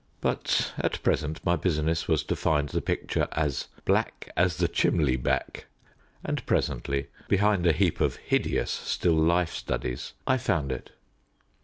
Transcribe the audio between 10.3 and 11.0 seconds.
found it.